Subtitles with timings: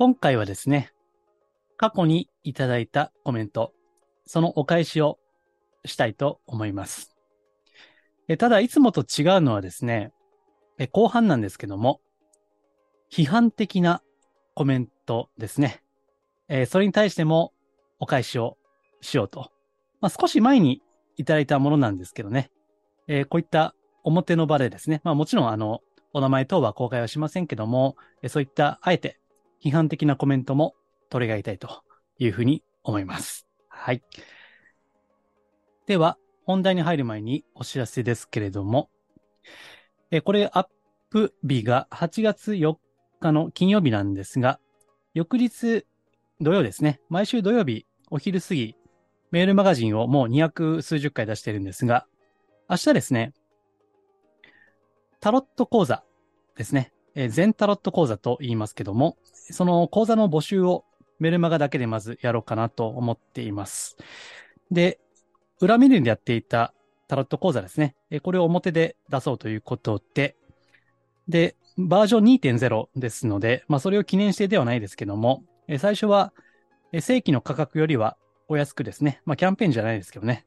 [0.00, 0.94] 今回はですね、
[1.76, 3.74] 過去にいただいたコメント、
[4.24, 5.18] そのお返しを
[5.84, 7.14] したいと思います。
[8.26, 10.10] えただ、いつもと違うのはですね、
[10.78, 12.00] え後半なんですけども、
[13.12, 14.00] 批判的な
[14.54, 15.82] コメントですね。
[16.48, 17.52] えそれに対しても
[17.98, 18.56] お返しを
[19.02, 19.50] しようと。
[20.00, 20.80] まあ、少し前に
[21.18, 22.50] いただいたものなんですけどね、
[23.06, 25.82] えこういった表の場でですね、まあもちろんあの、
[26.14, 29.19] お名前等は公開はしませんけども、えそういったあえて
[29.62, 30.74] 批判的なコメントも
[31.08, 31.82] 取り上げたいと
[32.18, 33.46] いうふうに思います。
[33.68, 34.02] はい。
[35.86, 38.90] では、本題に入る前にお知らせですけれども、
[40.10, 40.66] えこれアッ
[41.10, 42.76] プ日が8月4
[43.20, 44.58] 日の金曜日なんですが、
[45.14, 45.84] 翌日
[46.40, 48.76] 土曜ですね、毎週土曜日お昼過ぎ、
[49.30, 52.06] メールマガジンをもう200数十回出してるんですが、
[52.68, 53.32] 明日ですね、
[55.20, 56.02] タロット講座
[56.56, 60.84] ですね、全タロット講座と言いますけども、その講座の募集を
[61.18, 63.96] メルマガだけでまずやろうかなと思っています。
[64.70, 65.00] で、
[65.60, 66.72] 裏メニューでやっていた
[67.08, 67.96] タロット講座ですね。
[68.22, 70.36] これを表で出そうということで、
[71.28, 75.44] で、バージョン2.0ですので、まあそれを記念してではないですけども、
[75.78, 76.32] 最初は
[76.92, 78.16] 正規の価格よりは
[78.48, 80.46] お安くですね、まあキャンペーンじゃないですけどね、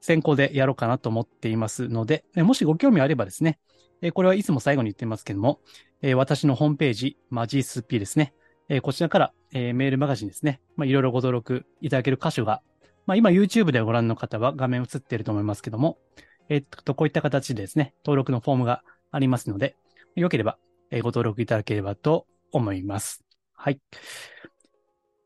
[0.00, 3.58] 先行でやろうかなと思っていますので、もしご興味あればですね、
[4.02, 5.60] えこれはいつも最後に言ってますけども、
[6.02, 8.34] え私のホームページ、マジスピですね。
[8.68, 10.60] えこちらから、えメールマガジンですね。
[10.76, 12.62] まあ、いろいろご登録いただける箇所が、
[13.06, 15.98] まあ、今 YouTube でご覧の方は画面映っていると思いますけども、
[16.48, 19.76] えっと、こういった形でですね、登録のフォームがありますので、
[20.14, 20.58] よければ、
[20.90, 23.24] えご登録いただければと思います。
[23.54, 23.80] はい。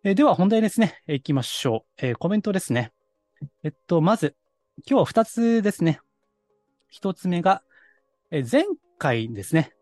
[0.05, 2.07] えでは本題ですね、えー行きましょう。
[2.07, 2.93] えコメントですね。
[3.63, 4.37] えっと、まず、
[4.87, 6.01] 今日は二つですね。
[6.89, 7.63] 一つ目が、
[8.33, 8.65] え前
[8.97, 9.73] 回ですね。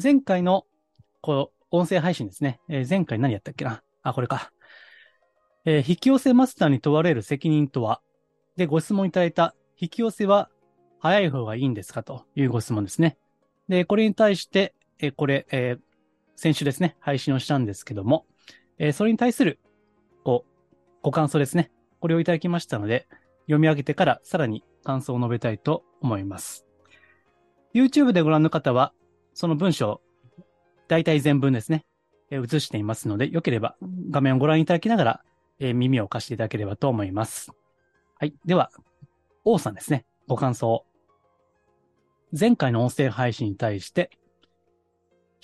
[0.00, 0.66] 前回の、
[1.20, 2.60] こう、音声配信ですね。
[2.68, 3.82] え前回何やったっけな？
[4.04, 4.52] あ、これか。
[5.64, 8.00] えー引き寄せマスターに問われる責任とは？
[8.56, 10.48] で、ご質問いただいた、引き寄せは
[11.00, 13.18] 早い方がいいんですかというご質問ですね。
[13.68, 15.80] で、これに対して、えこれ、えー
[16.36, 18.26] 先週ですね、配信をしたんですけども、
[18.78, 19.58] えーそれに対する、
[20.22, 21.72] こう、ご感想ですね。
[21.98, 23.08] これをいただきましたので、
[23.46, 26.64] 読み上げてからさらに感想を述べたいと思います。
[27.74, 28.92] YouTube でご覧の方は、
[29.34, 30.00] その文章、
[30.88, 31.84] 大体全文ですね、
[32.30, 33.76] えー映していますので、よければ
[34.10, 35.20] 画面をご覧いただきながら、
[35.60, 37.52] えー耳を貸していただければと思います。
[38.18, 38.34] はい。
[38.44, 38.70] では、
[39.44, 40.04] 王さんですね。
[40.26, 40.84] ご感想。
[42.38, 44.10] 前回の音声配信に対して、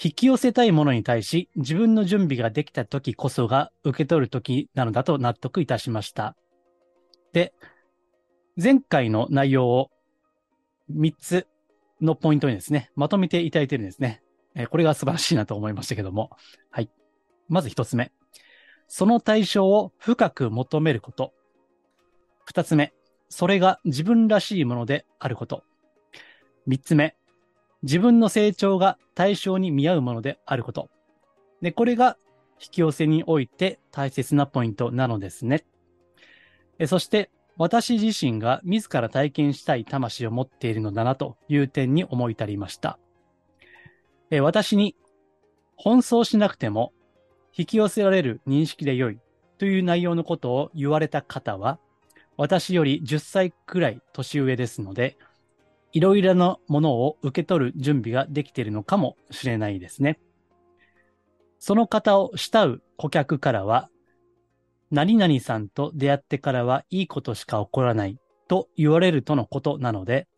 [0.02, 6.36] 引き寄せたいものに対し、自分の準備ができた時こそが受け取る時なのだと納得いたしました。
[7.32, 7.54] で、
[8.60, 9.90] 前回の内容を
[10.92, 11.46] 3つ
[12.00, 14.22] のポイントにですね、まとめていただいてるんですね。
[14.54, 16.30] えーこれが素晴らしいなと思いましたけども。
[16.70, 16.90] はい。
[17.48, 18.12] まず1つ目。
[18.86, 21.32] その対象を深く求めること。
[22.48, 22.92] 2つ目。
[23.28, 25.64] それが自分らしいものであること。
[26.68, 27.16] 3つ目。
[27.82, 30.88] 自分の成長が対象に見合うものであること。
[31.60, 32.16] で、これが
[32.60, 35.64] 引き寄せにおいて大切なポイントなのですね。
[36.78, 42.98] えそして、私自身が自ら体験したい魂を持っているのだなという点に思い至りました。
[44.30, 44.96] え私に
[45.78, 46.92] 奔走しなくても
[47.56, 49.20] 引き寄せられる認識で良い
[49.58, 51.78] という内容のことを言われた方は、
[52.36, 55.16] 私より10歳くらい年上ですので、
[55.92, 60.18] いろいろなものを受け取る準備ができているのかもしれないですね。
[61.60, 63.88] その方を慕う顧客からは、
[64.94, 70.28] 何々さんと出会ってからはいいことしか起こらないと言われるとのことなので、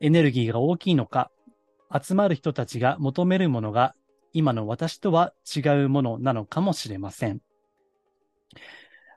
[0.00, 1.32] エネルギーが大きいのか、
[2.00, 3.96] 集まる人たちが求めるものが
[4.32, 7.40] 今の私とは違うものなのかもしれません。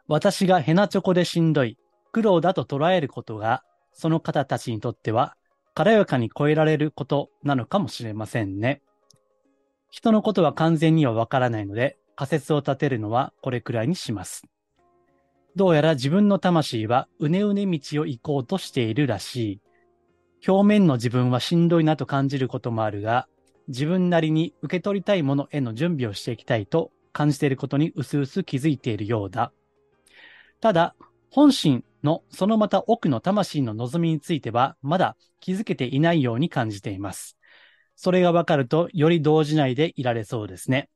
[0.07, 1.77] 私がヘナチョコでしんどい、
[2.11, 3.63] 苦労だと捉えることが、
[3.94, 5.37] その方たちにとっては、
[5.75, 8.81] 軽やかに超えられることなのかもしれませんね。
[9.91, 14.43] 人のことは完全にはわからないので、仮説を立てるのはこれくらいにします。
[15.55, 19.61] どうやら自分の魂はうねうね道を行こうとしているらしい。
[20.47, 23.27] 表面の自分はしんどいなと感じることもあるが、
[23.67, 29.51] 自分なりに受け取りたいものへの準備をしていきたいと感じていることに薄々気づいているようだ。
[30.61, 30.95] ただ、
[31.29, 37.37] 本心のそのまた奥の魂の望みについては、まだ気づけていないように感じています。
[37.95, 40.89] それがわかると、より動じないでいられそうですね。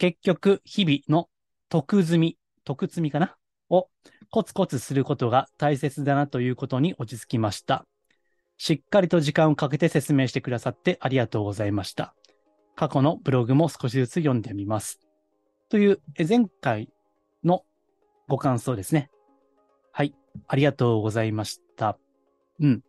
[0.00, 1.28] 結局、日々の
[1.68, 3.36] 徳積み、徳積みかな？
[3.68, 3.90] を
[4.30, 7.84] コツコツすることが大切だなということに落ち着きました。
[8.56, 12.14] しっかりと時間をかけて説明してくださってありがとうございました。
[12.76, 15.00] 過去のブログも少しずつ読んでみます。
[15.68, 16.88] という前回
[17.44, 17.66] の
[18.26, 19.10] ご感想ですね。
[19.92, 20.14] はい。
[20.48, 21.98] ありがとうございました。
[22.58, 22.82] うん。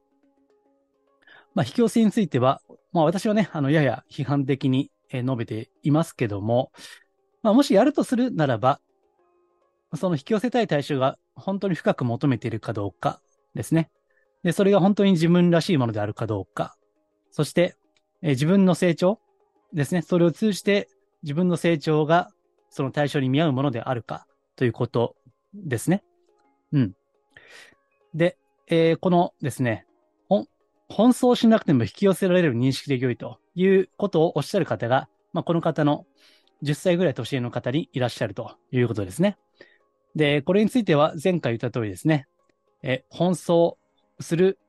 [1.56, 2.62] まあ、引き寄せについては、
[2.94, 6.72] まあ私はね、あの、やや批判的に述べていますけども、
[7.44, 8.80] まあもしやるとするならば、
[9.96, 13.22] その引き寄せたい対象が本当に深く求めているかどうか
[13.56, 13.90] ですね。
[14.44, 16.76] で、それが本当に自分らしいものであるかどうか。
[17.32, 17.76] そして、
[18.22, 19.20] え自分の成長
[19.74, 20.02] ですね。
[20.02, 20.88] それを通じて
[21.24, 22.32] 自分の成長が
[22.70, 25.16] その対象に見合うものであるかということ
[25.54, 26.04] ですね。
[26.72, 26.96] うん。
[28.14, 29.86] で、えー、このですね、
[30.92, 36.06] 奔走しなくても引き寄せられる認識で良いということをおっしゃる方が、まあ、この方の
[36.64, 39.38] 10歳ぐらい年上の方にいらっしゃるということですね。
[40.16, 42.28] で、これについては前回言った通りですね、
[42.84, 43.78] え、奔走
[44.20, 44.60] する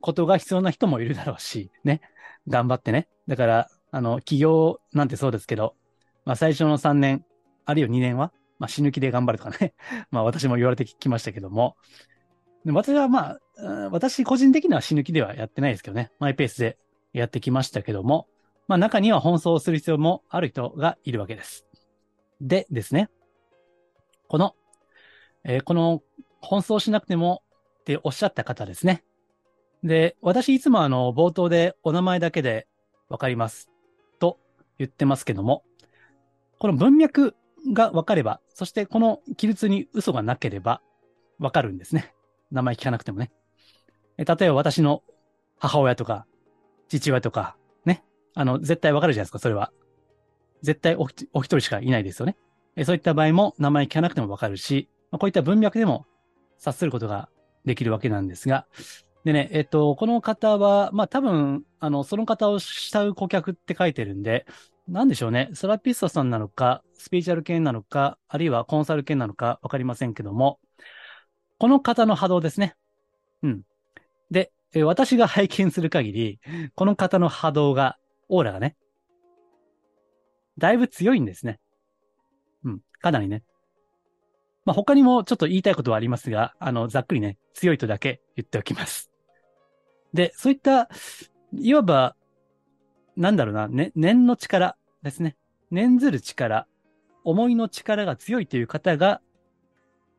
[0.00, 2.00] ことが必要な人もいるだろうし、ね、
[2.48, 3.08] 頑張ってね。
[3.26, 5.74] だから、あの、起業なんてそうですけど、
[6.24, 7.24] まあ最初の3年、
[7.64, 9.74] あるいは2年は、まあ死ぬ気で頑張るとかね、
[10.10, 11.76] まあ私も言われてきましたけども、
[12.66, 16.78] 私はまあ、私個人的には死ぬ気ではやってないですけどね、マイペースで
[17.12, 18.28] やってきましたけども、
[18.72, 21.66] まあ中には奔走する必要もある人がいるわけです。
[22.40, 23.10] でですね、
[24.28, 24.54] この
[25.44, 26.02] えー、この
[26.42, 27.42] 奔走しなくても
[27.80, 29.04] っておっしゃった方ですね。
[29.82, 32.66] で、私いつもあの、冒頭でお名前だけで
[33.10, 33.68] わかります
[34.18, 34.38] と
[34.78, 35.64] 言ってますけども、
[36.58, 37.34] この文脈
[37.72, 40.80] がわかれば、そしてこの記述に嘘がなければ
[41.38, 42.14] わかるんですね。
[42.50, 43.30] 名前聞かなくてもね。
[44.16, 45.02] 例えば私の
[45.58, 46.26] 母親とか
[46.88, 47.56] 父親とか、
[48.34, 49.72] あの、絶対わかるじゃないですか、それは。
[50.62, 52.36] 絶対お一人しかいないですよね。
[52.84, 56.06] そういった場合も名前聞かなくてもわかるし、ま、こういった文脈でも
[56.58, 57.28] 察することが
[57.64, 58.66] できるわけなんですが、
[59.24, 64.46] でね、えっと、この方は、まあ多分、あの、その方を慕う顧客って書いてるんで、
[64.88, 70.58] なんでしょうね、セラピストさんなのか、スピーチャル系なのか、あるいはコンサル系なのかわかりませんけども、
[71.58, 72.74] この方の波動ですね。
[73.42, 73.62] うん。
[74.30, 74.50] で、
[74.84, 76.40] 私が拝見する限り、
[76.74, 77.98] この方の波動が、
[78.32, 78.76] オーラがね、
[80.56, 81.60] だいぶ強いんですね。
[82.64, 82.80] うん。
[83.00, 83.44] かなりね。
[84.64, 89.10] まあ、他にもちょっと言いたいことはありますが、あの、ざっくりね、強いとだけ言っておきます。
[90.14, 90.88] で、そういった、
[91.52, 92.16] いわば、
[93.16, 95.36] なんだろうな、ね、念の力ですね。
[95.70, 96.66] 念ずる力、
[97.24, 99.20] 思いの力が強いという方が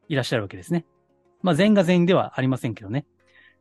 [0.07, 0.85] いらっしゃるわけですね。
[1.41, 3.07] まあ、全が全員ではありませんけどね。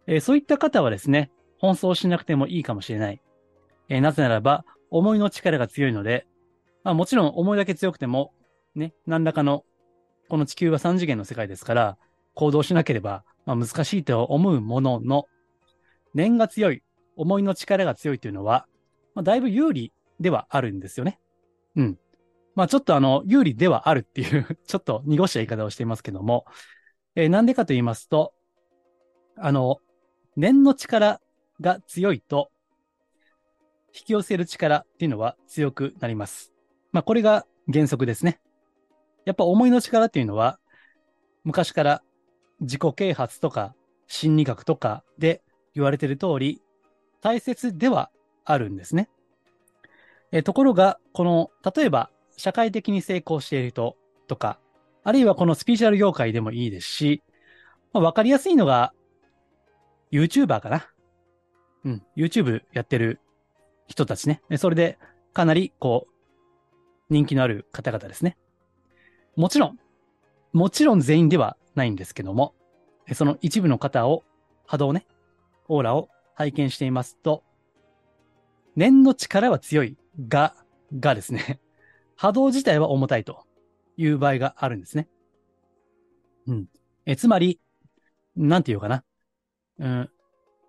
[0.07, 1.31] えー、そういった方はですね、
[1.63, 3.23] 奔走しなくてもいいかもしれない。
[3.89, 6.27] えー、なぜならば、思いの力が強いので、
[6.85, 8.33] まあ、もちろん思いだけ強くても、
[8.75, 9.65] ね、何らかの
[10.29, 11.99] この地球は3次元の世界ですから、
[12.35, 15.27] 行動しなければ、まあ、難しいと思うものの、
[16.15, 16.83] 念が強い、
[17.17, 18.67] 思いの力が強いというのは、
[19.15, 21.19] まあ、だいぶ有利ではあるんですよね。
[21.77, 21.99] うん。
[22.55, 26.47] まあちょっとあの、有利ではあるっていう ちょっと濁した言い方をしていますけども、
[27.15, 28.35] えー、なんでかと言いますと、
[29.37, 29.79] あの、
[30.37, 31.21] 念の力
[31.61, 32.51] が強いと、
[33.95, 36.53] 引き寄せる力っていうのは強くなります。
[36.93, 38.41] まあこれが原則ですね。
[39.25, 40.59] やっぱ思いの力っていうのは、
[41.45, 42.03] 昔から
[42.61, 43.75] 自己啓発とか
[44.07, 45.43] 心理学とかで
[45.75, 46.63] 言われてる通り、
[47.21, 48.11] 大切では
[48.45, 49.09] あるんですね。
[50.33, 53.97] えところが、この、例えば、社会的に成功している人
[54.27, 54.59] とか、
[55.05, 57.23] あるいはこのスピーチャル業界でもいいですし、
[57.93, 58.93] まあ、わかりやすいのが、
[60.11, 60.89] YouTuber かな。
[61.85, 63.21] うん、YouTube やってる
[63.87, 64.43] 人たちね。
[64.57, 64.99] それで、
[65.33, 66.13] かなり、こう、
[67.11, 68.37] 人気のある方々ですね。
[69.37, 69.79] もちろん、
[70.53, 72.55] もちろん全員ではないんですけども、
[73.15, 74.25] その一部の方を、
[74.67, 75.07] 波動ね、
[75.69, 77.43] オーラを拝見していますと、
[78.77, 79.97] 念の力は強い
[80.29, 80.55] が、
[80.99, 81.61] がですね、
[82.17, 83.45] 波動自体は重たいと
[83.97, 85.09] いう場合があるんですね。
[86.47, 86.67] うん。
[87.05, 87.61] えつまり、
[88.37, 89.05] なんて言うかな。
[89.79, 90.11] うん。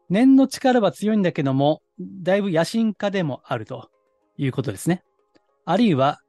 [0.10, 3.90] 念の力は強いんだけども、だいぶ野心家でもあると
[4.38, 5.04] いうことですね。
[5.66, 6.20] あるいは、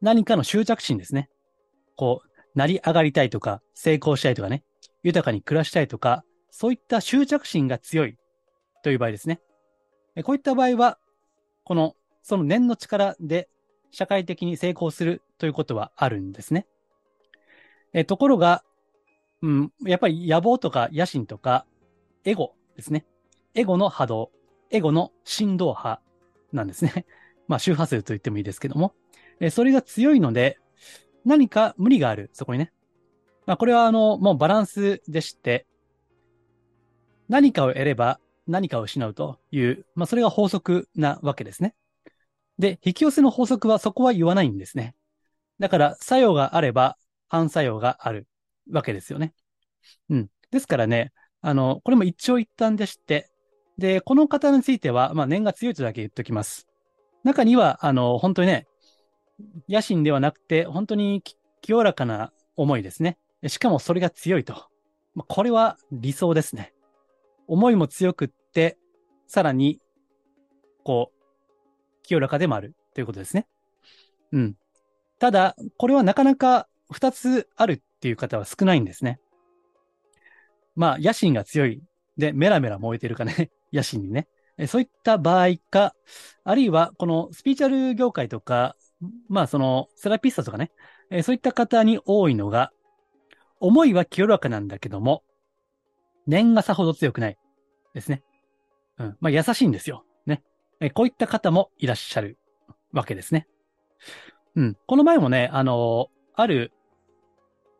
[0.00, 1.28] 何かの執着心ですね。
[1.96, 4.64] こう、成り上がりたいとか、成功したいとかね、
[5.02, 8.16] 豊かに暮らしたいとか、そういった執着心が強い
[8.82, 9.40] という場合ですね。
[10.24, 10.98] こういった場合は、
[11.64, 13.48] この、その念の力で
[13.90, 16.66] 社会的に成功するということはあるんですね。
[17.92, 18.62] えところが、
[19.42, 21.66] うん、やっぱり野望とか野心とか、
[22.24, 23.06] エゴですね。
[23.54, 24.30] エゴの波動、
[24.70, 26.00] エゴの振動波
[26.52, 27.06] なんですね。
[27.48, 28.94] まあ、周波数と言ってもいいですけども。
[29.40, 30.58] えそれが強いので、
[31.24, 32.72] 何か無理がある、そこにね。
[33.46, 35.66] まあ、これはあの、もうバランスでして、
[37.28, 41.74] 何かを得れば何かを失うという、まあ、それが法則なわけですね。
[42.58, 44.94] で、引き寄せの法則はそこは言わないんですね。
[45.58, 46.96] だから、作用があれば
[47.28, 48.26] 反作用がある
[48.70, 49.32] わけですよね。
[50.10, 50.30] うん。
[50.50, 53.30] ですからね、あの、これも一長一短でして、
[53.80, 56.68] で、この方については、まあ、念が強いとだけ言っておきます。
[57.24, 58.68] 中には、あの、本当にね、
[59.68, 61.22] 野心ではなくて、本当に
[61.62, 63.18] 清らかな思いですね。
[63.46, 64.70] しかもそれが強いと
[65.14, 65.24] ま。
[65.24, 66.72] これは理想ですね。
[67.46, 68.78] 思いも強くって、
[69.26, 69.80] さらに、
[70.84, 73.46] こう、清らかでもあるということですね。
[74.32, 74.56] うん。
[75.18, 79.20] ただ、これはなかなか二つあるっていう方は少ないんですね。
[80.76, 81.82] まあ、野心が強い。
[82.20, 83.50] で、メラメラ燃えてるかね。
[83.72, 84.28] 野心にね。
[84.68, 85.94] そういった場合か、
[86.44, 88.76] あるいは、このスピーチャル業界とか、
[89.28, 90.70] まあ、その、セラピストとかね、
[91.22, 92.72] そういった方に多いのが、
[93.58, 95.24] 思いは清らかなんだけども、
[96.26, 97.38] 念がさほど強くない。
[97.94, 98.22] ですね。
[98.98, 99.16] うん。
[99.20, 100.04] まあ、優しいんですよ。
[100.26, 100.42] ね。
[100.80, 102.38] えこういった方もいらっしゃる
[102.92, 103.48] わけですね。
[104.56, 104.76] うん。
[104.86, 106.72] この前もね、あのある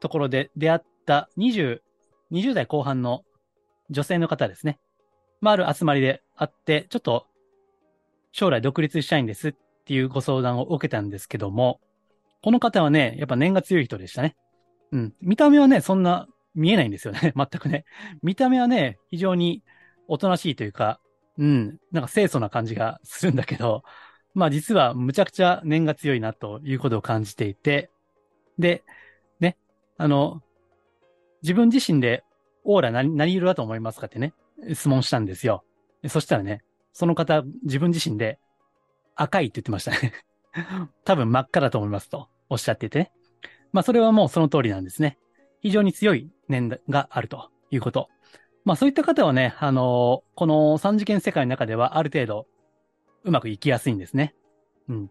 [0.00, 1.80] ところで出会った20、
[2.32, 3.22] 20代後半の
[3.90, 4.78] 女性の方ですね。
[5.40, 7.26] まあ、ある集まりで会って、ちょっと
[8.32, 9.54] 将来独立したいんですっ
[9.84, 11.80] ていうご相談を受けたんですけども、
[12.42, 14.36] この方はね、やっぱ念が強い人でしたね。
[14.92, 15.14] うん。
[15.20, 17.32] 見た目はね、そんな見えないんですよね。
[17.36, 17.84] 全くね。
[18.22, 19.62] 見た目はね、非常に
[20.08, 21.00] おとなしいというか、
[21.38, 23.82] うん、なんか清楚な感じがするんだけど、
[24.34, 27.90] まあ実はむちゃくちゃ念が強いなということを感じていて、
[28.58, 28.84] で、
[29.40, 29.56] ね、
[29.96, 30.42] あの、
[31.42, 32.24] 自分自身で
[32.64, 34.34] オーラ何何色だと思いますかってね、
[34.72, 35.64] 質問したんですよ。
[36.08, 36.62] そしたらね、
[36.92, 38.38] その方、自分自身で
[39.14, 40.14] 赤いって言ってましたね。
[41.04, 43.12] 多分真っ赤だと思いますとおっしゃっててね。
[43.72, 45.18] まあそれはもうその通りなんですね。
[45.60, 48.08] 非常に強い念があるということ。
[48.64, 52.46] まあそういった方はね、あのこの三次元世界の中ではある程度
[53.24, 54.34] うまくいきやすいんですね。
[54.88, 55.10] うん。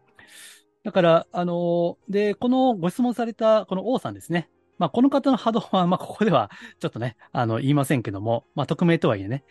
[0.84, 4.50] だから、あので、このご質問されたこの王さんですね。
[4.80, 9.44] まあ、この方の波動は、まあ、ここでは ちょっとね、あの、言いませんけども、まあ、匿名とはいえね、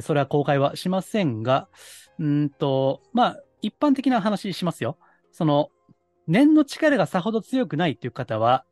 [0.00, 1.68] それは公開はしませんが、
[2.18, 4.96] うんと、まあ、一般的な話しますよ。
[5.32, 5.70] その、
[6.26, 8.64] 念の力がさほど強くないっていう方は、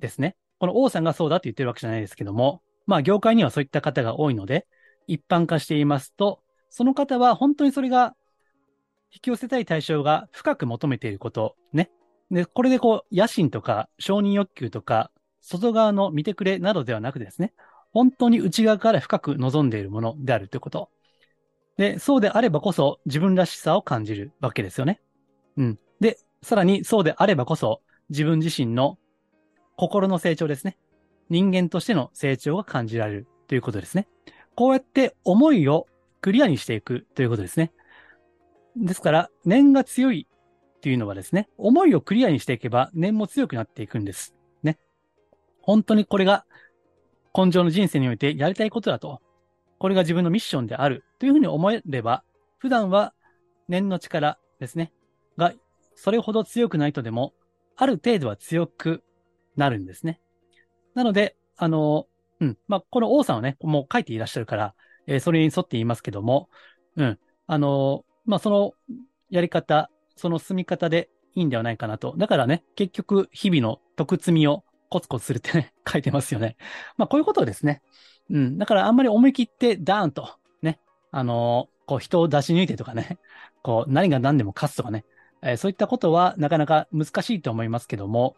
[0.00, 4.66] ですね、この王さんがそうだって言ってるわけじゃないですけども、まあ、業界にはそういった方が多いので、
[5.06, 6.40] 一般化していますと、
[6.70, 8.14] その方は本当にそれが
[9.10, 11.56] 引き寄せたい対象が深く求めていること、
[12.30, 17.52] で、これでこう、野心とか承認欲求とか、外側の見てくれなどではなくですね、
[17.92, 20.90] 本当に内側から深く望んでいるものであるということ。
[21.78, 25.00] で、そうであればこそ自分らしさを感じるわけですよね。
[25.56, 25.78] うん。
[26.00, 27.80] で、さらにそうであればこそ
[28.10, 28.98] 自分自身の
[29.76, 30.76] 心の成長ですね。
[31.30, 34.06] 人間としての成長が感じられるということですね。
[34.54, 35.86] こうやって思いを
[36.20, 37.72] クリアにしていくということですね。
[38.76, 40.27] ですから、念が強い
[40.78, 44.34] っていうのはですね、思いをクリアにしていけば念も強くなっていくんです。
[44.62, 44.78] ね。
[45.60, 46.44] 本当にこれが
[47.36, 49.20] 根性の人生においてやりたいことだと。
[49.78, 52.22] これが自分のミッションであるというふうに思えれば、
[52.58, 53.12] 普段は
[53.68, 54.92] 念の力ですね。
[55.36, 55.52] が、
[55.94, 57.32] それほど強くないとでも、
[57.76, 59.02] ある程度は強く
[59.56, 60.20] なるんですね。
[60.94, 62.06] なので、あの、
[62.40, 62.58] うん。
[62.66, 64.74] まあ、この王さんはね、もう書いていらっしゃるから、
[65.06, 66.48] えー、それに沿って言いますけども、
[66.96, 67.18] うん。
[67.46, 68.72] あの、まあ、その
[69.30, 72.14] やり方、その進み方でいいんではないかなと。
[72.16, 76.56] だからね、結局、日々の徳積みをコツコツするってね、 書いてますよね。
[76.96, 77.82] まあ、こういうことですね。
[78.30, 78.58] うん。
[78.58, 80.28] だからあんまり思い切ってダーンと、
[80.62, 83.18] ね、あのこう人を出し抜いてとかね、
[83.62, 85.04] こう何が何でも勝つとかね、
[85.42, 88.36] えー、そういったことはなかなか難しいと思いますけども、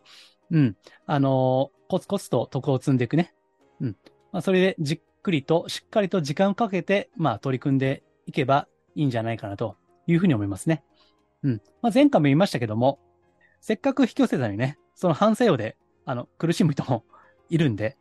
[0.51, 0.77] うん。
[1.07, 3.35] あのコツコツと徳を積んでいくね。
[3.81, 3.97] うん。
[4.33, 10.85] まあ、それでじっくりと、しっかりと時間をかけて、まあ、取り組んでいけばいいんじゃないかなというふうに思いますね。
[11.43, 11.63] うん。
[11.83, 12.99] まあ、前回も言いましたけども、
[13.61, 17.05] せっかく引き寄せたのにね、その反作用で、あの、苦しむ人も
[17.49, 17.97] いるんで、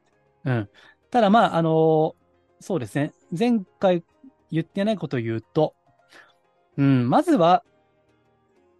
[0.46, 0.70] うん。
[1.12, 2.14] ただまあ、あのー、
[2.60, 3.14] そうですね。
[3.38, 4.04] 前回
[4.52, 5.76] 言ってないことを言うと、
[6.78, 7.64] うん、まずは、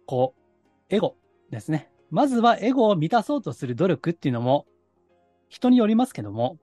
[0.06, 1.16] こう、エゴ
[1.50, 1.90] ですね。
[2.10, 4.66] まずはエゴを満たそうとする努力っていうのも、
[5.48, 6.58] 人によりますけども、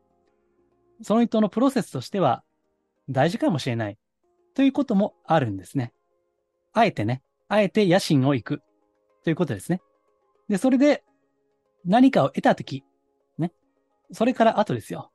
[1.02, 2.44] その人のプロセスとしては
[3.10, 3.98] 大事かもしれない
[4.56, 5.94] ということもあるんですね。
[6.74, 8.62] あえてね、あえて野心を行く。
[9.24, 9.82] ということですね。
[10.50, 11.04] で、それで
[11.86, 12.84] 何かを得たとき、
[13.38, 13.52] ね。
[14.12, 15.12] それから後ですよ。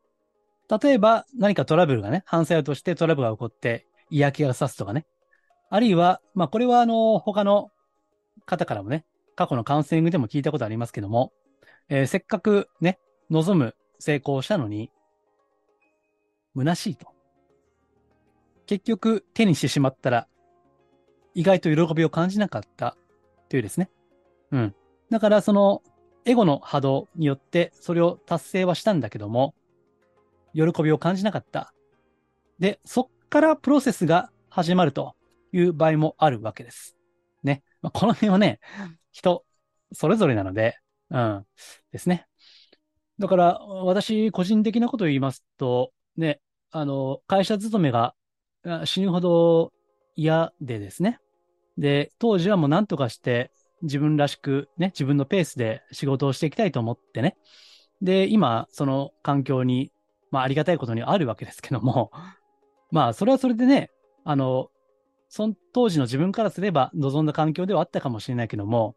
[0.82, 5.06] 例えば何かトラブルがね、反省としてトラブルが起こって嫌気がさすとかね。
[5.70, 7.70] あるいは、まあこれはあの、他の
[8.46, 11.32] 方からもね、過去のカウンセリングでも聞いたことありますけども、
[11.88, 12.98] えー、せっかくね、
[13.30, 14.90] 望む成功したのに、
[16.54, 17.06] 虚しいと。
[18.66, 20.28] 結局手にしてしまったら、
[21.34, 22.96] 意外と喜びを感じなかった
[23.48, 23.90] というですね。
[24.50, 24.74] うん。
[25.10, 25.82] だからその、
[26.24, 29.54] エゴの波動によってそれを達成はしたんだけども、
[30.54, 31.72] 喜びを感じなかった。
[32.58, 35.14] で、そっからプロセスが始まると
[35.52, 36.96] いう場合もあるわけです。
[37.42, 37.62] ね。
[37.80, 38.60] まあ、この辺はね、
[39.10, 39.44] 人、
[39.92, 40.78] それぞれなので、
[41.10, 41.46] うん、
[41.90, 42.26] ですね。
[43.18, 48.14] だから、私、個人的なことを言いますと、ね、あの、会社勤めが
[48.84, 49.72] 死ぬほど
[50.16, 51.18] 嫌でですね。
[51.78, 53.50] で、当時はもう何とかして
[53.82, 57.36] 自分らしくね、自分のペースで仕事をしていきたいと思ってね。
[58.00, 59.92] で、今、その環境に、
[60.30, 62.10] まあ、ありがたいことにあるわけですけども、
[62.90, 63.90] まあ、それはそれでね、
[64.24, 64.70] あの、
[65.28, 68.96] その当時の自分からすれば望んだ環境ではあったかもしれないけども、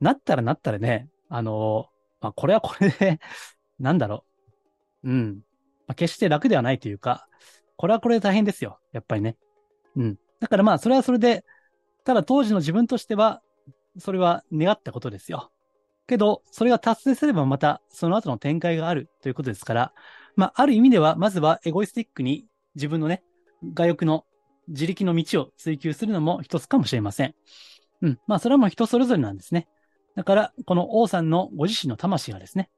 [0.00, 1.88] なったらなったらね、あの、
[2.20, 3.20] まあ、これはこれで
[3.78, 4.24] なんだろ
[5.02, 5.10] う。
[5.10, 5.42] うん。
[5.86, 7.26] まあ、決して楽ではないというか、
[7.76, 8.78] これはこれで大変ですよ。
[8.92, 9.36] やっぱりね。
[9.96, 10.18] うん。
[10.40, 11.44] だからまあ、それはそれで、
[12.08, 13.42] ただ当時の自分としては、
[13.98, 15.50] それは願ったことですよ。
[16.06, 19.92] けど、それが達成すればまたその後の展開があるということですから、
[20.34, 22.46] まあ、ある意味では、まずはエゴイスティックに
[22.76, 23.22] 自分のね、
[23.74, 24.24] 外欲の
[24.68, 27.34] 自力の道を追求するのも一つかもしれません。
[28.00, 28.18] うん。
[28.26, 29.68] まあ、それはもう人それぞれなんですね。
[30.16, 32.70] だから、この王さんのご自身の魂がですね、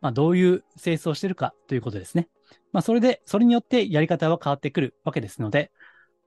[0.00, 2.30] まあ、どういう性質をしているかということですね。
[2.72, 5.72] まあ、それで、それによってやり方は変わってくるわけですので、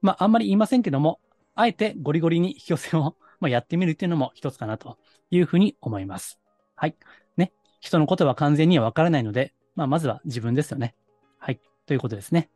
[0.04, 1.20] まあ、あんまり言いませんけども、
[1.56, 5.00] あえてゴリゴリに引き寄せを まあ、やってみるっていうのも一つかなと
[5.32, 6.40] いうふうに思います。
[6.76, 6.96] はい。
[7.38, 7.54] ね。
[7.80, 10.96] 人のことは完全にはわからないので、まあ、まずは自分ですよね。
[11.40, 11.60] はい。
[11.88, 12.52] ということですね。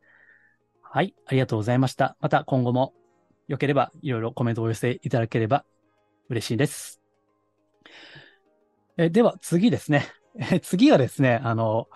[0.80, 1.12] はい。
[1.26, 2.16] ありがとうございました。
[2.20, 2.94] また今後も
[3.48, 5.64] 良ければいろいろコメントをお寄せいただければ
[6.28, 7.02] 嬉しいです。
[8.96, 10.06] えでは次ですね。
[10.38, 11.88] え次はですね、あの、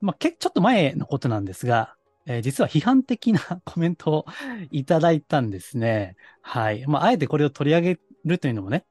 [0.00, 4.26] まあ、け、ちょっと前のことなんですが、えー、実は批判的な コメントを
[4.70, 6.16] いただいたんですね。
[6.40, 6.86] はい。
[6.86, 8.84] まあ、あえてこれを取り上げるというのもね、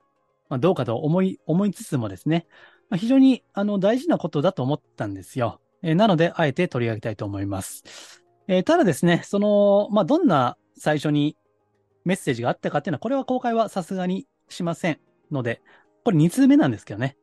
[0.49, 2.45] まあ、どうかと思い、思いつつもですね、
[2.89, 5.59] まあ、非常にあの大事なことだと思ったんですよ。
[5.81, 8.23] えー、なので、あえて取り上げたいと思います。
[8.47, 11.37] えー、ただですね、その、まあ、どんな最初に
[12.05, 14.99] メッセージがあったかっていうのは、これは公開はさすがにしません
[15.31, 15.61] ので、
[16.03, 17.17] これ2通目なんですけどね。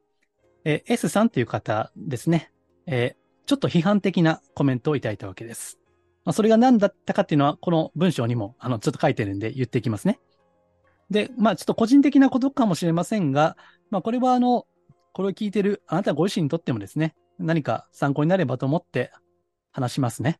[0.64, 2.53] えー、S さんという方ですね。
[2.87, 5.79] えー、ちょっと批判的なコメントをいただいたわけです。
[6.24, 10.18] まあ、それが何だったかっていうのは、この文章にも、あの、ちょっと書いてるんで言っていきますね。
[11.11, 13.56] で、まあ、ちょっと個人的なことかもしれませんが、
[13.90, 14.66] まあ、これはあの、
[15.12, 19.12] これを聞いてるあなたご自身にとってもですね、何か参考になればと思って
[19.72, 20.38] 話しますね。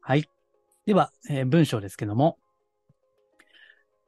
[0.00, 0.28] はい。
[0.86, 2.38] では、えー、文章ですけども、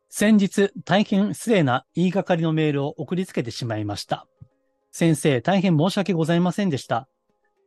[0.08, 4.28] 先日、大変失礼な言いがかりのメールを送りつけてしまいました。
[4.92, 7.08] 先生、大変申し訳ございませんでした。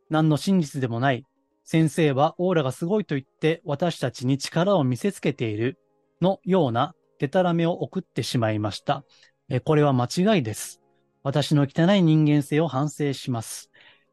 [0.10, 1.26] 何の真実でもない。
[1.70, 5.78] 先生はオーラがすごいと言って私たちに力を見せつけている
[6.22, 9.04] のようなデタラメを送ってしまいました。
[9.50, 10.82] えこれは間違いです。
[11.24, 13.70] 私の汚い人間性を反省します。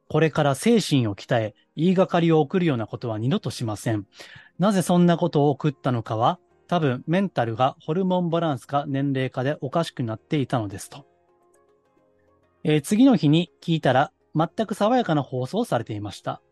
[0.08, 4.04] これから精神を鍛え、言いがかりを送るようなことは二度としません。
[4.58, 11.06] なぜそんなことを送ったのかは、多分メンタルがホルモンバランスか年齢かでおかしくなっていたのですと。
[12.64, 16.42] えー、次の日に聞いたら、全く爽やかな放送をされていました。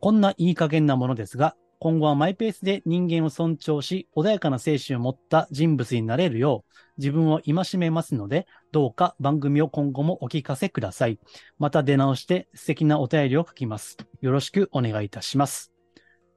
[0.00, 11.18] こんないい加減なものですが、今後はマイペースで人間を尊重し、穏やかな精神を持った人物になれるよう、自分を戒めますので、どうか番組を今後もお聞かせください。
[11.58, 13.98] また出直して素敵なお便りを書きます。
[14.22, 15.72] よろしくお願いいたします。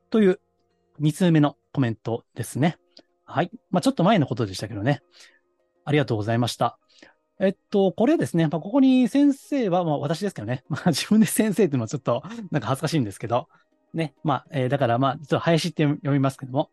[0.09, 0.39] という
[0.99, 2.77] 2通目のコメントですね。
[3.23, 3.51] はい。
[3.71, 5.01] まあ、ちょっと前のことでしたけどね。
[5.85, 6.77] ありがとうございました。
[7.41, 8.47] えっと、これですね。
[8.47, 10.63] まあ、ここに先生は、まあ、私ですけどね。
[10.69, 12.21] まあ、自分で先生っていうのはちょっと、
[12.51, 13.47] なんか恥ずかしいんですけど、
[13.93, 14.13] ね。
[14.23, 16.69] まあ、えー、だからまあ、ちょっと林って読みますけども、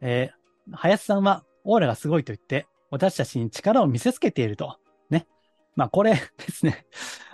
[0.00, 4.78] えー、林さんはオーラがすごいと言って、私たちに力を見せつけていると。
[5.10, 5.26] ね。
[5.74, 6.86] まあ、これですね。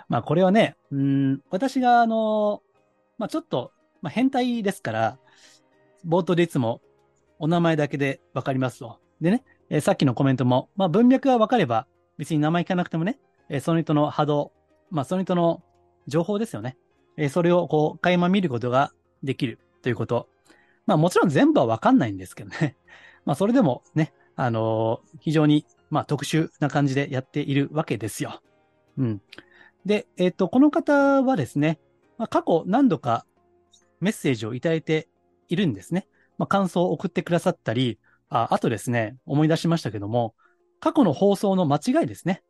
[0.09, 2.63] まあ、これはね、うん、私があの、
[3.19, 5.19] まあ、ちょっと、まあ、変態ですから、
[6.07, 6.81] 冒頭でいつも
[7.37, 8.99] お名前だけでわかりますと。
[9.21, 11.85] でね、えー、さっきのコメントも、まあ、文脈がわかれば、
[12.21, 13.17] 別に名前聞かなくてもね、
[13.49, 14.51] え、その人の波動、
[14.91, 15.63] まあ、その人の
[16.05, 16.77] 情報ですよね。
[17.17, 20.29] え、それをこう、垣間見ることができるということ。
[20.85, 22.75] まあもちろん全部はわかんないんですけどね。
[23.25, 28.43] まあそれでもね、あのー、非常にまあ特殊な感じでやっているわけですよ。
[28.99, 29.21] うん。
[29.87, 31.79] で、えっ、と、この方はですね、
[32.19, 33.25] まあ、過去何度か
[33.99, 35.07] メッセージをいただいて
[35.49, 36.07] いるんですね。
[36.37, 37.97] まあ、感想を送ってくださったり、
[38.29, 40.35] ああとですね、思い出しましたけども、
[40.81, 42.43] 過去の放送の間違いですね。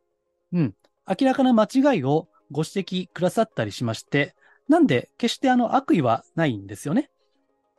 [0.52, 0.74] うん。
[1.08, 4.34] 明らかな間違いをご指摘くださったりしまして、
[4.68, 7.10] なんで、決してあの悪意はないんですよね。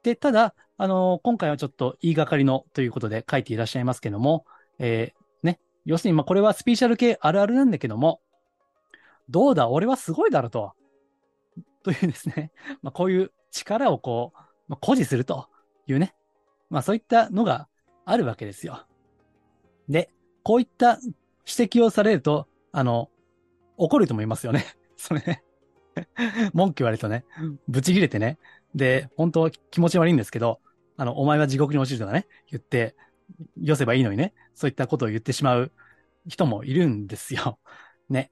[0.04, 4.46] で、ただ、あの今回はちょっと言いがかりのということで書いていらっしゃいますけども、
[4.80, 8.22] えーね、要するに、まあ、これはスピーチャル系あるあるなんだけども、
[9.30, 10.74] どうだ、俺はすごいだろと。
[11.84, 14.38] というですね、まあ、こういう力をこう、
[14.68, 15.48] まあ、誇示すると
[15.88, 16.16] いうね、
[16.70, 17.68] まあそういったのが
[18.06, 18.86] あるわけですよ。
[19.90, 20.10] で、
[20.44, 23.10] こういった指摘をされると、あの、
[23.78, 24.66] 怒ると思いますよね。
[24.98, 25.44] それね。
[26.54, 27.26] 文句言われるとね、
[27.68, 28.38] ブチ切れてね。
[28.76, 30.60] で、本当は気持ち悪いんですけど、
[30.98, 32.96] あの、お前は地獄に落ちるとかね、言って、
[33.58, 35.72] 寄せばいいのにね、そういったことを言ってしまう
[36.28, 37.60] 人もいるんですよ。
[38.10, 38.32] ね。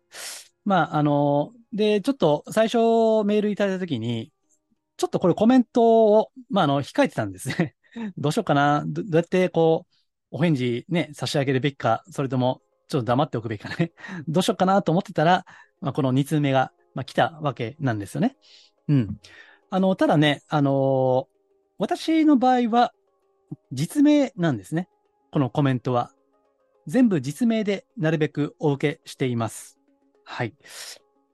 [0.65, 2.78] まあ、あの、で、ちょっと最初
[3.26, 4.32] メールいただいたときに、
[4.97, 7.76] ちょっとこれコメントを、まあ、あの、控えてたんですね。
[8.17, 8.84] どうしようかな。
[8.88, 9.93] どどうやってこう、
[10.32, 13.91] お返事ね、差し上げるべきか、それとも、ちょっと黙っておくべきかね。
[14.28, 15.46] どうしようかなと思ってたら、
[15.82, 18.38] まあ、この2通目が、まあ、来たわけなんですよね。
[18.88, 19.20] うん。
[19.70, 21.28] あの、ただね、あの
[21.78, 22.94] 私の場合は、
[23.72, 24.88] 実名なんですね。
[25.32, 26.12] このコメントは。
[26.88, 29.80] 全部実名でなるべくお受けしています。
[30.24, 30.54] はい。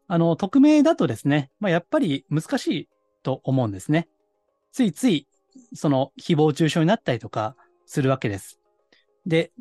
[0.07, 2.89] あの、匿名だとですね、まあ、やっぱり難しい
[3.23, 4.07] と思うんですね。
[4.71, 5.27] ついつい、
[5.73, 7.55] その、誹謗中傷になったりとか
[7.85, 8.59] するわけです。
[9.27, 9.51] で、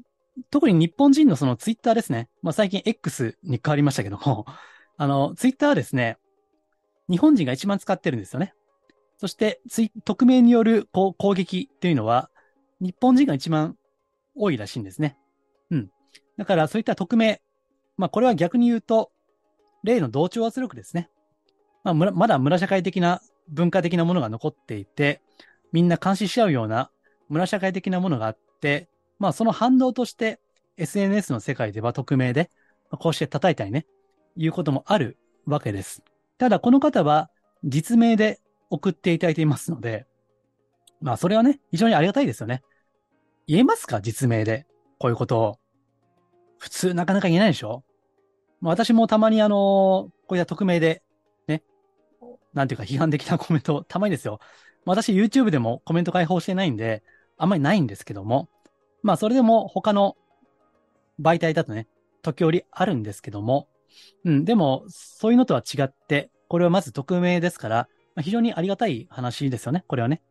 [0.50, 2.28] 特に日本人のそのツイッターですね。
[2.40, 4.46] まあ、最近 X に変わりましたけども、
[4.96, 6.18] あの、ツイッターはですね、
[7.10, 8.54] 日本人が一番使ってるんですよね。
[9.18, 12.30] そして、ツイ匿名によるこう攻撃っていうのは、
[12.80, 13.76] 日本人が一番
[14.34, 15.18] 多いらしいんですね。
[15.70, 15.90] うん。
[16.36, 17.42] だから、そういった匿名。
[17.96, 19.10] まあ、これは逆に言うと、
[19.82, 21.10] 例の同調圧力ですね。
[21.82, 25.22] まあ、まだ村社会的な文化的なものが残っていて、
[25.72, 26.90] みんな監視し合うような
[27.28, 30.40] 村社会的なものがあって、まあ、その反動として、
[30.76, 32.50] SNS の世界では匿名で、
[32.90, 33.86] こうして叩いたりね、
[34.36, 36.02] いうこともあるわけです。
[36.38, 37.30] ただ、この方は
[37.64, 40.06] 実名で送っていただいていますので、
[41.00, 42.62] まあ、それはね、非常にありがたいですよね。
[43.46, 44.00] 言えますか？
[44.00, 44.66] 実名で。
[44.98, 45.58] こういうことを。
[46.58, 47.84] 普通なかなか言えないでしょ？
[48.60, 51.02] 私もたまにあの、こういった匿名で、
[51.46, 51.62] ね、
[52.54, 54.40] なんていうか批判的なコメント、たまにですよ。
[54.84, 57.02] 私 YouTube でもコメント開放してないんで、
[57.36, 58.48] あんまりないんですけども、
[59.02, 60.16] まあそれでも他の
[61.20, 61.88] 媒体だとね、
[62.22, 63.68] 時折あるんですけども、
[64.24, 70.22] うん、でもそういうのとは違って、これはまず匿名ですから、まあ、非常にありがたい話ですよね、これはね。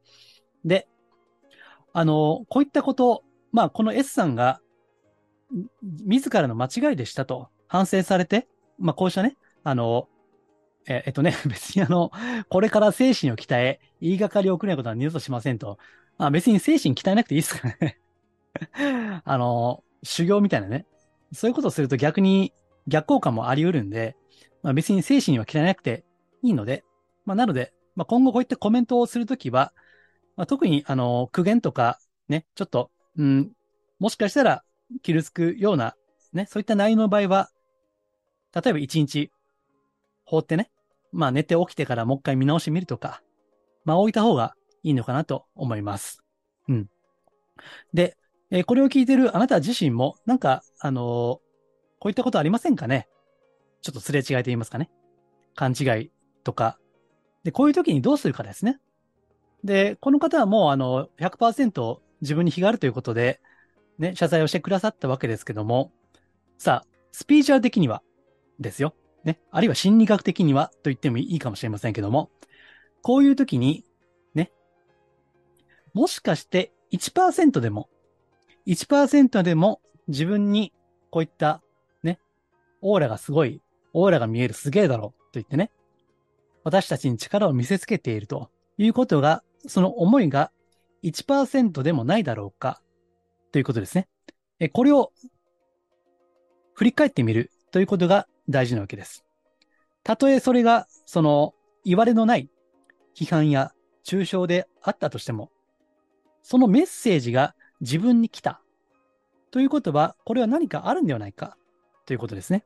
[0.63, 0.88] で、
[1.93, 4.60] あの、こういったこと、まあこの S さんが、
[6.06, 8.47] 自らの間違いでしたと反省されて、
[8.78, 10.08] まあこうしたね、あの、
[10.88, 12.12] ええっとね、 別にあの、
[12.49, 15.78] これから精神を鍛え、言いがかりを送るようなことは二度としませんと。
[16.17, 17.99] まあ別に精神鍛えなくていいですからね。
[19.24, 20.86] あの、修行みたいなね。
[21.34, 22.54] そういうことをすると逆に
[22.88, 24.15] 逆効果もあり得るんで、
[24.63, 26.06] まあ別に精神は鍛えなくて
[26.41, 26.84] いいので、
[27.26, 29.74] まあなので、まあ今後こういったコメントをするときは、
[30.36, 33.52] まあ特にあの、苦言とかね、ちょっと、うん、
[34.00, 34.63] もしかしたら
[35.02, 35.96] 傷つくような、
[36.34, 37.50] ね、そういった内容の場合は、
[38.54, 39.32] 例えば一日
[40.26, 40.72] 放ってね、
[41.12, 43.22] まあ寝て起きてからもう一回見直してみるとか、
[43.84, 46.24] まあ置いた方がいいのかなと思います。
[46.68, 46.89] うん。
[47.94, 48.18] で、
[48.56, 51.41] えーこれを聞いてるあなた自身も、なんか、あのーこ
[52.06, 53.10] ういったことありませんかね？
[53.82, 54.89] ちょっとすれ違いと言いますかね？
[55.56, 56.12] 勘違い
[56.44, 56.80] とか。
[57.44, 58.80] で、こういう時にどうするかですね。
[59.65, 63.41] で、この方はもう、あの、100%自分に非があるということで、
[63.98, 65.91] ね、謝罪をしてくださったわけですけども、
[66.58, 68.04] さあ、スピーチャー的には
[68.60, 68.94] ですよ。
[69.26, 69.39] ね。
[69.52, 72.30] あるいは心理学的にはと言ってもいいかもしれませんけども、
[73.02, 73.84] こういう時に、
[74.34, 74.52] ね、
[75.94, 77.89] もしかして1%でも、
[78.67, 80.73] 1%でも自分に
[81.10, 81.62] こういった
[82.04, 82.19] ね、
[82.82, 83.62] オーラがすごい、
[83.93, 85.71] オーラが見えるすげえだろうと言ってね、
[86.63, 90.51] 私たちに力を見せつけているということが、その思いが
[91.04, 92.82] 1%でもないだろうか
[93.51, 94.08] ということですね。
[94.60, 95.12] え、これを
[96.73, 99.23] 振り返ってみるということが大事なわけです。
[100.04, 102.49] たとえそれが、その、言われのない
[103.15, 103.71] 批判や
[104.04, 105.51] 抽象であったとしても、
[106.41, 108.62] そのメッセージが自分に来た
[109.52, 111.58] ということは、これは何かあるんではないか
[112.06, 112.66] ということですね。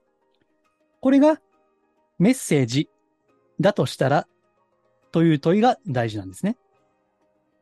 [1.01, 1.39] これが
[2.17, 2.89] メッセージ
[3.59, 4.27] だとしたら、
[5.11, 6.57] という問いが大事なんですね。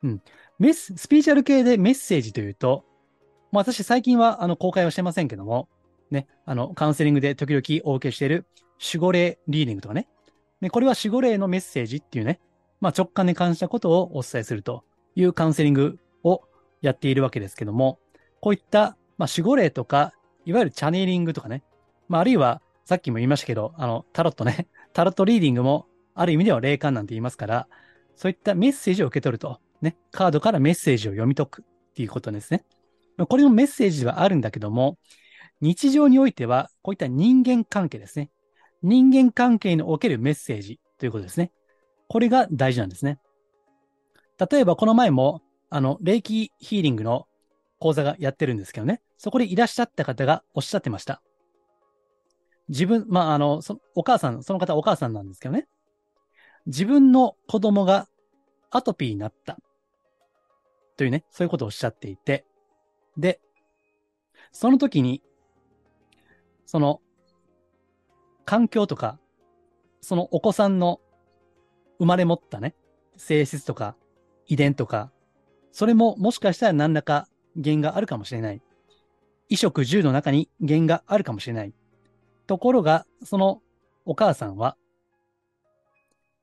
[0.03, 0.21] うん。
[0.59, 2.83] メス、スピーチャル系でメッセージというと、
[3.51, 5.69] まあ私最近はあの公開はしてませんけども、
[6.11, 8.45] ね、あの、カウンセリングで時々お受けしている
[8.81, 10.07] 守護霊リーディングとかね。
[10.61, 12.39] で、これは守護霊のメッセージっていうね、
[12.81, 14.83] まあ直感で感じたことをお伝えすると
[15.15, 15.99] いうカウンセリング
[16.81, 17.99] やっているわけですけども、
[18.41, 20.13] こういった、まあ守護霊とか、
[20.45, 21.63] いわゆるチャネリングとかね、
[22.07, 27.67] まああるいはさっきも言いましたけど、あの、タロットね、 タロットリーディングもある意味では霊感なんて言いますから、
[28.15, 32.63] そういったメッセージを受け取ると、ね、カードからメッセージを読み解くっていうことですね。
[33.25, 34.97] これもメッセージではあるんだけども、
[35.59, 38.29] 日常においては、こういった人間関係ですね。
[38.83, 41.51] 人間関係におけるメッセージということですね。
[42.07, 43.19] これが大事なんですね。
[44.51, 47.27] 例えば、この前も、あの、霊気ヒーリングの
[47.79, 49.01] 講座がやってるんですけどね。
[49.17, 51.21] そこでいらっしゃった方がおっしゃってました。
[52.69, 55.67] 自分、まあ、あの、そお母さん、その方お母さんなんですけどね。
[56.65, 58.07] 自分の子供が
[58.71, 59.57] アトピーになった。
[60.97, 62.45] というね、そういうことをおっしゃっていて。
[63.17, 63.39] で、
[64.51, 65.21] その時に、
[66.65, 67.01] その、
[68.45, 69.19] 環境とか、
[70.01, 70.99] そのお子さんの
[71.99, 72.75] 生まれ持ったね、
[73.15, 73.95] 性質とか、
[74.47, 75.11] 遺伝とか、
[75.71, 78.61] それももしかしたら何らか原因があるかもしれない。
[79.49, 81.73] 衣食住の中に原因があるかもしれない。
[82.47, 83.61] ところが、その
[84.05, 84.77] お母さんは、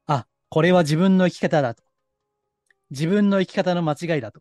[0.06, 1.82] あ、これは自分の生き方だと。
[2.90, 4.40] 自分の生き方の間違いだと。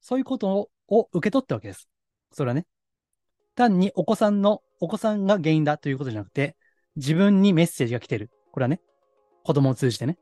[0.00, 1.88] そういうことを受け取ったわけです。
[2.32, 2.66] それはね。
[3.54, 6.56] 単にお子さんの、お子さんが原因だということじゃなくて、
[6.96, 8.30] 自分にメッセージが来てる。
[8.50, 8.80] これはね、
[9.44, 10.18] 子供を通じてね。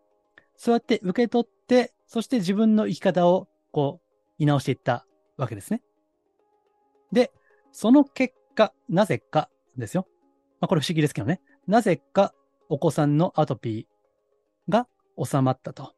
[0.60, 4.06] そうやって受け取って、そして自分の生き方をこう、
[4.38, 5.06] 見直していった
[5.38, 5.80] わけですね。
[7.12, 7.32] で、
[7.72, 10.06] その結果、なぜかですよ。
[10.60, 11.40] まあ、これ不思議ですけどね。
[11.66, 12.34] なぜか
[12.68, 15.94] お子さんのアトピーが収まったと。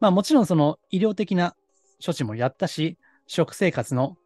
[0.00, 1.54] まあもちろんその医療的な
[2.02, 4.16] 処置もやったし、食生活の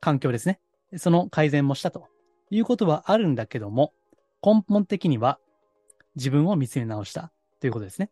[0.00, 0.60] 環境ですね。
[0.96, 2.08] その改善もしたと
[2.48, 3.92] いうことはあるんだけども、
[4.42, 5.38] 根本的には
[6.16, 8.10] 自分を見つめ直したということですね。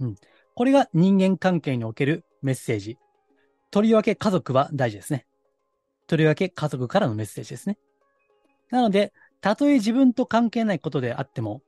[0.00, 0.16] うん。
[0.54, 2.98] これが人間関係におけるメッセージ。
[3.70, 5.26] とりわけ家族は大事ですね。
[6.06, 7.78] とりわけ家族からのメッセージですね。
[8.70, 11.62] なので、たとえ自分と関係ないことであっても、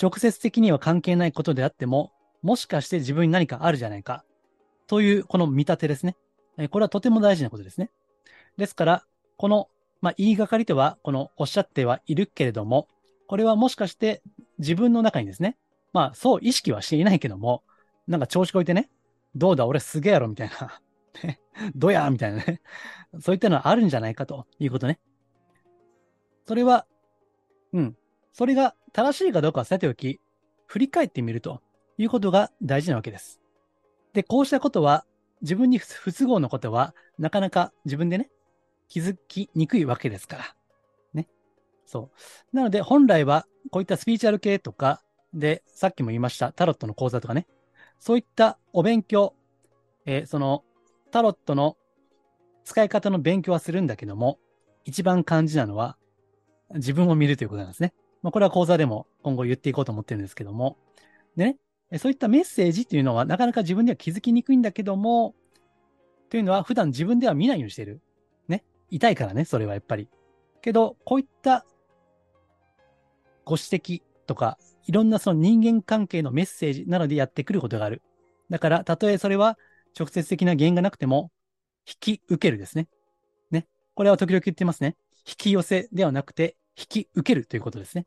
[0.00, 4.24] 直接的には関係ないことであっても、もしかして自分に何かあるじゃないか。
[4.86, 6.16] という、この見立てですね。
[6.70, 7.90] これはとても大事なことですね。
[8.56, 9.04] ですから、
[9.36, 9.68] この、
[10.00, 12.88] まあ、言いがかりとは、このおっしゃってはいるけれども、
[13.26, 14.22] これはもしかして
[14.58, 15.56] 自分の中にですね、
[15.96, 17.64] まあ、そう意識はしていないけども、
[18.06, 18.90] なんか調子こいてね、
[19.34, 20.82] どうだ、俺すげえやろ、みたいな。
[21.74, 22.60] どやみたいなね。
[23.18, 25.00] そういったのはあるんじゃないかということね。
[26.44, 26.86] それは、
[27.72, 27.96] うん。
[28.34, 30.20] それが正しいかどうかはさておき、
[30.66, 31.62] 振り返ってみると
[31.96, 33.40] いうことが大事なわけです。
[34.12, 35.06] で、こうしたことは、
[35.40, 38.28] 自分に不都合のことは、なかなか自分でね、
[38.88, 40.56] 気づきにくいわけですから。
[41.14, 41.26] ね。
[41.86, 42.10] そ
[42.52, 42.56] う。
[42.56, 45.02] なので、本来は、こういったスピーチュアル系とか、
[45.36, 47.46] で、さっきも言いました、タロットの講座とかね、
[47.98, 49.34] そういったお勉強、
[50.06, 50.64] えー、その、
[51.10, 51.76] タロットの
[52.64, 54.38] 使い方の勉強はするんだけども、
[54.84, 55.96] 一番肝心なのは、
[56.74, 57.92] 自分を見るということなんですね。
[58.22, 60.78] まあ、これは講座でも今後言っていこうと思ってるんですけども。
[61.36, 61.56] で
[61.90, 65.34] ね、そういったメッセージっていうのはなかなか自分では気づきにくいんだけども、
[66.30, 68.00] というのは普段自分では見ないようにしてる。
[68.48, 68.64] ね。
[68.90, 70.08] 痛いからね、それはやっぱり。
[70.60, 71.64] けど、こういった
[73.44, 78.02] ご指摘とか、いろんなその人間関係のメッセージなのでやってくることがある。
[78.50, 79.58] だから、たとえそれは
[79.98, 81.30] 直接的な原因がなくても、
[81.86, 82.88] 引き受けるですね。
[83.50, 83.66] ね。
[83.94, 84.96] これは時々言ってますね。
[85.26, 88.06] 引き寄せではなくて、引き受けるということですね。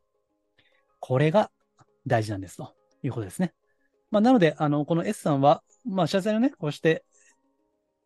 [1.00, 1.50] これが
[2.06, 3.52] 大事なんですということですね。
[4.10, 7.04] まあ、なので、あの、この S さんは、まあ、謝罪のね、こうして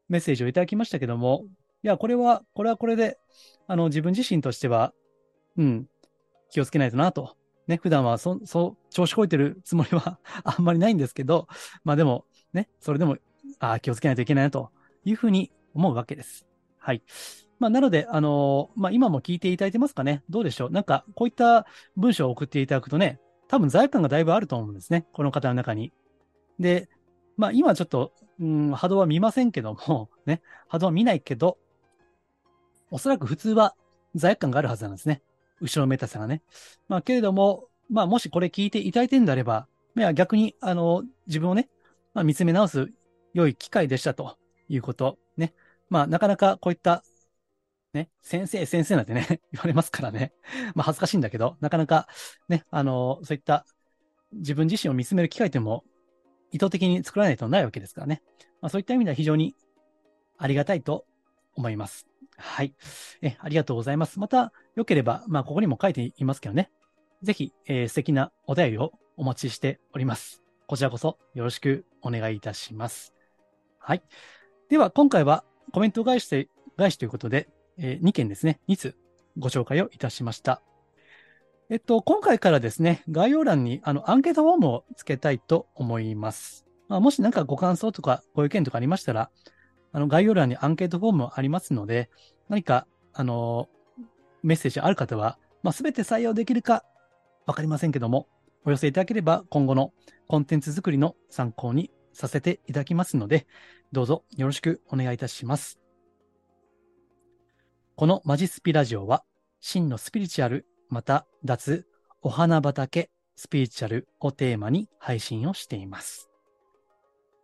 [0.08, 1.44] メッセージをいただきましたけども、
[1.82, 3.18] いや、これは、これはこれで、
[3.66, 4.92] あの、自分自身としては、
[5.56, 5.86] うん、
[6.50, 7.36] 気をつけないとなと。
[7.66, 11.48] ね、普段はそ、そう、調子こいてるつもりは あんまりないんですけど、
[11.84, 13.16] まあでも、ね、それでも、
[13.58, 14.70] ああ、気をつけないといけないなと
[15.04, 16.46] いうふうに思うわけです。
[16.78, 17.02] はい。
[17.58, 25.06] まあ、なので、あのー、まあ、今も聞いていただいてますかねどうでしょうなんか、こういった文章を送っていただくとね、多分罪悪感がだいぶあると思うんですね。
[25.12, 25.92] この方の中に。
[26.58, 26.88] で、
[27.36, 31.58] まあ、今ちょっと、うん、波動は見ませんけども、ね、波動は見ないけど、
[32.90, 33.74] おそらく普通は
[34.14, 35.22] 罪悪感があるはずなんですね。
[35.60, 36.42] 後ろめたさがね。
[36.88, 41.68] まあ、けれども、まあ、もしこれ聞いていただいてるんであれば、いや逆に、あの、自分をね、
[42.14, 42.88] まあ、見つめ直す
[43.32, 44.36] 良い機会でしたと
[44.68, 45.18] いうこと。
[45.36, 45.54] ね。
[45.88, 47.04] まあ、なかなかこういった
[47.94, 50.32] ね、先生、先生なんてね、 言われますからね。
[50.74, 52.08] まあ恥ずかしいんだけど、なかなか
[52.48, 53.64] ね、あの、そういった
[54.32, 55.84] 自分自身を見つめる機会というのも
[56.50, 58.22] 意図的に作らないとないわけですからね。
[58.60, 59.54] まあそういった意味では非常に
[60.36, 61.06] ありがたいと
[61.54, 62.08] 思います。
[62.36, 62.74] はい。
[63.22, 64.18] え、ありがとうございます。
[64.18, 66.70] また、よければ、まあ、ここにも書いていますけどね。
[67.22, 70.42] ぜひ、えー、素敵なお便りをお待ちしております。
[70.66, 73.14] こちらこそよろしくお願いいたします。
[73.78, 74.02] はい。
[74.68, 78.96] では、今回はコメント返しで返しということで、えー、2件ですね、2つ
[79.38, 80.62] ご紹介をいたしました。
[81.70, 86.66] えっと、今回からですね、概要欄にあのアンケートフォームをつけたいと思います。
[86.88, 89.30] まあ、もし何かご感想とかご意見とかありましたら、
[89.94, 92.10] あの概要欄にアンケートフォームありますので、
[92.48, 93.68] 何か、あの、
[94.42, 96.84] メッセージある方は、まあ、全て採用できるか
[97.46, 98.26] わかりませんけども、
[98.64, 99.92] お寄せいただければ今後の
[100.26, 103.46] コンテンツ作りの参考にさせていただきますので、
[103.92, 105.78] どうぞよろしくお願いいたします。
[107.94, 109.22] このマジスピラジオは、
[109.60, 111.86] 真のスピリチュアル、また脱、
[112.20, 116.28] お花畑、スピリチュアルをテーマに配信をしています。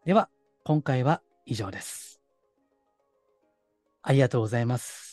[0.04, 0.28] では、
[0.64, 2.19] 今回は以上です。
[4.02, 5.09] ありがとうございます。